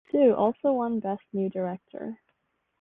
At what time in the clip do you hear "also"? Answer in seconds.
0.33-0.73